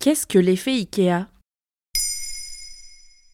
[0.00, 1.26] Qu'est-ce que l'effet IKEA?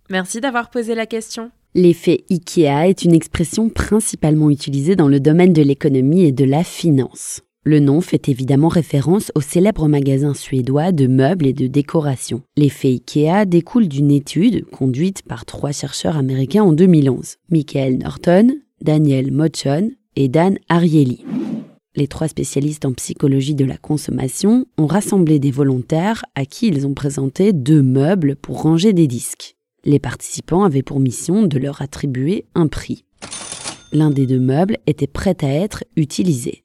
[0.09, 1.51] Merci d'avoir posé la question.
[1.75, 6.65] L'effet IKEA est une expression principalement utilisée dans le domaine de l'économie et de la
[6.65, 7.43] finance.
[7.65, 12.41] Le nom fait évidemment référence au célèbre magasin suédois de meubles et de décoration.
[12.57, 19.33] L'effet IKEA découle d'une étude conduite par trois chercheurs américains en 2011, Michael Norton, Daniel
[19.33, 21.27] Mochon et Dan Ariely.
[21.97, 26.89] Les trois spécialistes en psychologie de la consommation ont rassemblé des volontaires à qui ils
[26.89, 29.55] ont présenté deux meubles pour ranger des disques.
[29.85, 33.05] Les participants avaient pour mission de leur attribuer un prix.
[33.93, 36.65] L'un des deux meubles était prêt à être utilisé.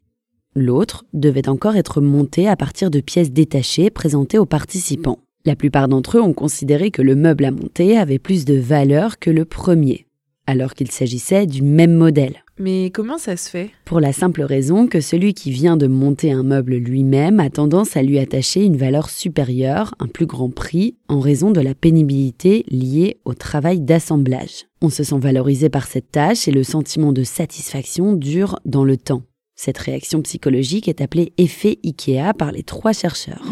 [0.55, 5.19] L'autre devait encore être monté à partir de pièces détachées présentées aux participants.
[5.45, 9.19] La plupart d'entre eux ont considéré que le meuble à monter avait plus de valeur
[9.19, 10.07] que le premier,
[10.47, 12.43] alors qu'il s'agissait du même modèle.
[12.59, 13.71] Mais comment ça se fait?
[13.85, 17.95] Pour la simple raison que celui qui vient de monter un meuble lui-même a tendance
[17.95, 22.65] à lui attacher une valeur supérieure, un plus grand prix, en raison de la pénibilité
[22.67, 24.67] liée au travail d'assemblage.
[24.81, 28.97] On se sent valorisé par cette tâche et le sentiment de satisfaction dure dans le
[28.97, 29.23] temps.
[29.55, 33.45] Cette réaction psychologique est appelée effet IKEA par les trois chercheurs.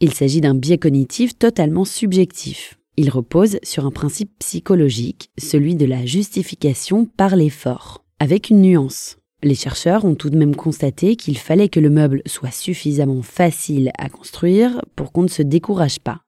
[0.00, 2.78] Il s'agit d'un biais cognitif totalement subjectif.
[2.98, 9.16] Il repose sur un principe psychologique, celui de la justification par l'effort, avec une nuance.
[9.42, 13.90] Les chercheurs ont tout de même constaté qu'il fallait que le meuble soit suffisamment facile
[13.96, 16.20] à construire pour qu'on ne se décourage pas.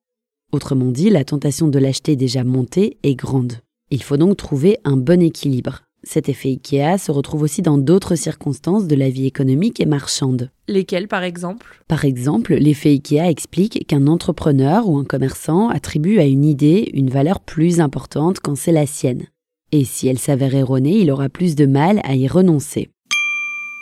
[0.53, 3.59] Autrement dit, la tentation de l'acheter déjà monté est grande.
[3.91, 5.83] Il faut donc trouver un bon équilibre.
[6.03, 10.51] Cet effet IKEA se retrouve aussi dans d'autres circonstances de la vie économique et marchande.
[10.69, 11.83] Lesquelles par exemple?
[11.89, 17.11] Par exemple, l'effet IKEA explique qu'un entrepreneur ou un commerçant attribue à une idée une
[17.11, 19.27] valeur plus importante quand c'est la sienne.
[19.75, 22.91] Et si elle s'avère erronée, il aura plus de mal à y renoncer.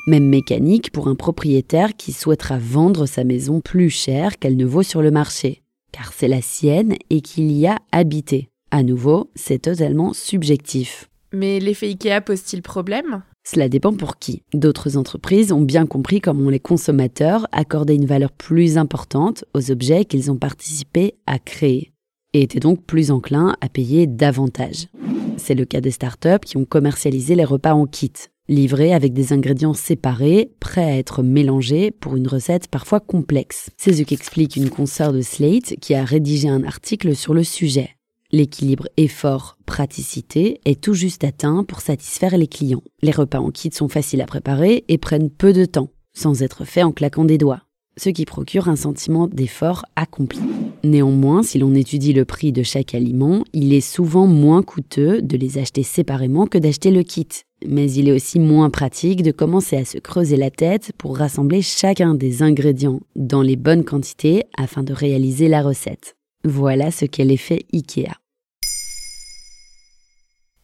[0.07, 4.85] Même mécanique pour un propriétaire qui souhaitera vendre sa maison plus cher qu'elle ne vaut
[4.85, 8.49] sur le marché, car c'est la sienne et qu'il y a habité.
[8.71, 11.11] À nouveau, c'est totalement subjectif.
[11.33, 13.23] Mais l'effet IKEA pose-t-il problème?
[13.45, 14.43] Cela dépend pour qui.
[14.55, 20.05] D'autres entreprises ont bien compris comment les consommateurs accordaient une valeur plus importante aux objets
[20.05, 21.91] qu'ils ont participé à créer
[22.33, 24.89] et étaient donc plus enclins à payer davantage.
[25.37, 28.13] C'est le cas des startups qui ont commercialisé les repas en kit,
[28.49, 33.71] livrés avec des ingrédients séparés, prêts à être mélangés pour une recette parfois complexe.
[33.77, 37.91] C'est ce qu'explique une consoeur de Slate qui a rédigé un article sur le sujet.
[38.33, 42.83] L'équilibre effort-praticité est tout juste atteint pour satisfaire les clients.
[43.03, 46.65] Les repas en kit sont faciles à préparer et prennent peu de temps, sans être
[46.65, 47.63] faits en claquant des doigts,
[47.97, 50.41] ce qui procure un sentiment d'effort accompli.
[50.83, 55.37] Néanmoins, si l'on étudie le prix de chaque aliment, il est souvent moins coûteux de
[55.37, 57.29] les acheter séparément que d'acheter le kit.
[57.67, 61.61] Mais il est aussi moins pratique de commencer à se creuser la tête pour rassembler
[61.61, 66.17] chacun des ingrédients dans les bonnes quantités afin de réaliser la recette.
[66.45, 68.15] Voilà ce qu'est l'effet IKEA.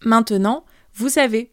[0.03, 1.53] Maintenant, vous savez,